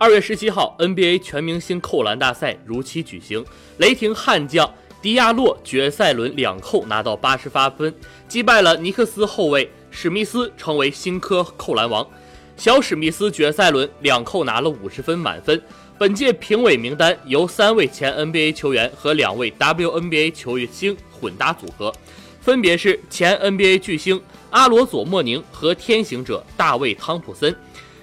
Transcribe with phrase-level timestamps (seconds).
[0.00, 3.44] 二月十七号，NBA 全明星扣篮大赛如期举行，
[3.78, 7.92] 雷霆悍将迪亚洛决赛轮两扣拿到八十八分，
[8.28, 12.06] 击败了尼克斯后卫史密斯，成为新科扣篮王。
[12.56, 15.60] 小史密斯决赛轮两扣拿了五十分满分。
[15.98, 21.92] 本届评委名单由三位前 NBA 球员和两位 WNBA 球星混搭组合，
[22.40, 24.20] 分别是前 NBA 巨星
[24.50, 27.52] 阿罗佐莫宁和天行者大卫汤普森。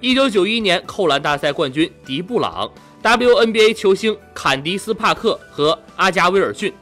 [0.00, 2.70] 一九九一年扣篮大赛冠军迪布朗
[3.02, 6.72] ，WNBA 球星坎迪斯·帕克和阿加威尔逊。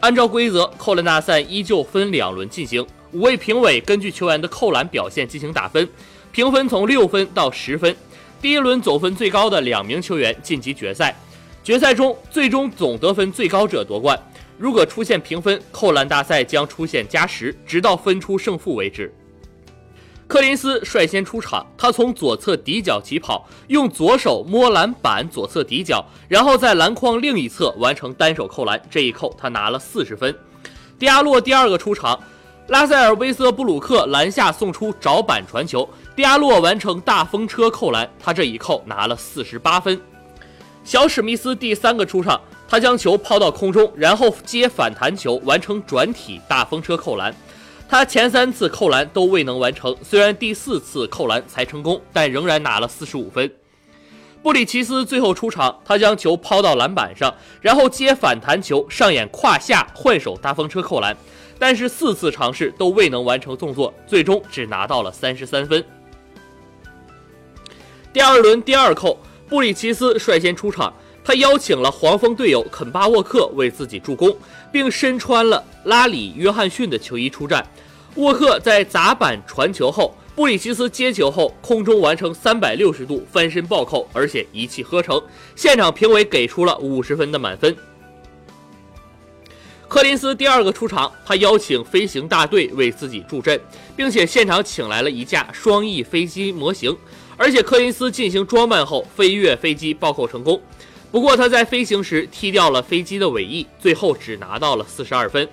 [0.00, 5.88] 按照规则，扣篮大赛依旧分两轮进行，五位评委根据球员的扣篮表现进行打分，
[6.32, 7.94] 评分从六分到十分。
[8.42, 11.14] 第一轮总分最高的两名球员晋级决赛，
[11.62, 14.20] 决赛中最终总得分最高者夺冠。
[14.58, 19.14] 如果出现平分，扣篮大赛将出现加时，直到分出胜负为止。
[20.28, 28.80] 柯林斯率先出场，他从左侧底角起跑，用左手摸篮板左侧底角，然后在篮筐另一侧完成单手扣篮。
[28.90, 30.36] 这一扣他拿了四十分。
[30.98, 32.18] 迪亚洛第二个出场，
[32.66, 40.00] 拉塞尔·威瑟布鲁克篮下送出找板传球，迪亚洛完成大风车扣篮，他这一扣拿了四十八分。
[40.82, 47.32] 小史密斯第三个出场，他将球抛到空中，然后接反弹球完成转体大风车扣篮。
[47.88, 53.50] 他前三次扣篮都未能完成，虽然第四次扣篮才成功，但仍然拿了四十五分。
[54.42, 61.16] 布里奇斯最后出场，他将球抛到篮板上，然后接反弹球上演胯下换手大风车扣篮，
[61.58, 65.84] 但是四次尝试都未能完成动作，最终只拿到了三十三分。
[68.12, 70.92] 第二轮第二扣，布里奇斯率先出场。
[71.26, 74.32] 他邀请了黄蜂队友肯巴沃克为自己助攻，
[74.70, 77.66] 并身穿了拉里约翰逊的球衣出战。
[78.14, 85.20] 沃克在砸板传球后，布里奇斯接球后空中完成三百六十度翻身暴扣，而且一气呵成。
[85.56, 87.76] 现场评委给出了五十分的满分。
[89.88, 93.60] 柯林斯第二个出场，他邀请飞行大队为自己助阵，
[93.96, 96.96] 并且现场请来了一架双翼飞机模型，
[97.36, 100.62] 而且柯林斯进行装扮后飞跃飞机暴扣成功。
[101.10, 105.48] 不过他在飞行时踢掉了飞机的尾翼，最后只拿到了四十二分。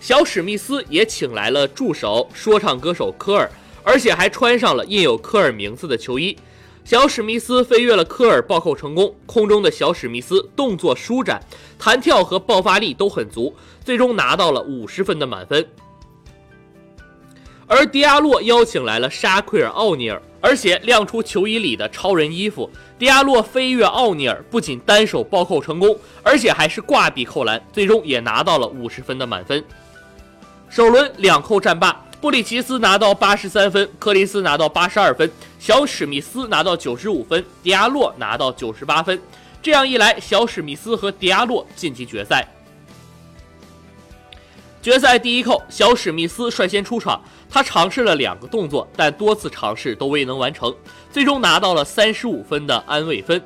[0.00, 3.48] 小史密斯也请来了助手说唱歌手科尔，
[3.84, 6.36] 而且还穿上了印有科尔名字的球衣。
[6.84, 9.14] 小史密斯飞跃了科尔，暴扣成功。
[9.24, 11.40] 空中的小史密斯动作舒展，
[11.78, 15.64] 弹跳和爆发力都很足，最终拿到了五十分的满分。
[17.74, 20.20] 而迪亚洛邀请来了沙奎尔·奥尼尔。
[20.42, 22.68] 而且亮出球衣里的超人衣服，
[22.98, 29.64] 迪亚洛飞跃奥尼尔，不仅单手暴扣成功，而且还是挂壁扣篮，最终也拿到了五十分的满分。
[30.68, 35.30] 首轮两扣战罢，布里奇斯拿到八十三分，柯林斯拿到八十二分，
[35.60, 39.18] 小史密斯拿到九十五分，迪亚洛拿到九十八分。
[39.62, 42.44] 这样一来，小史密斯和迪亚洛晋级决赛。
[44.82, 47.22] 决赛第一扣，小史密斯率先出场。
[47.48, 50.74] 他尝试了两个动作，但多次尝试都未能完成，
[51.12, 53.40] 最终拿到了三十五分的安慰分。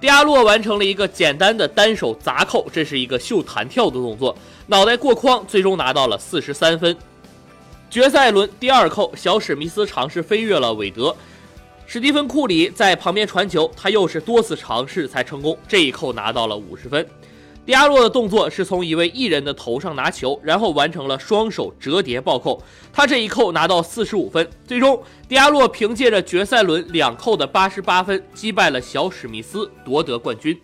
[0.00, 4.34] 迪亚洛完成了一个简单的单手砸扣，这是一个秀弹跳的动作，
[4.66, 6.96] 脑袋过框，最终拿到了四十三分。
[7.90, 11.14] 决赛轮第二扣，小史密斯尝试飞跃了韦德，
[11.86, 17.06] 史蒂芬库里在旁边传球，他又是多次尝试才成功，这一扣拿到了五十分。
[17.66, 22.62] 迪亚洛的动作是从一位艺人的头上拿球，然后完成了双手折叠暴扣。
[22.92, 24.46] 他这一扣拿到四十五分。
[24.66, 30.60] 最终，迪亚洛凭借着决赛轮两扣的八十八分，击败了小史密斯，夺得冠军。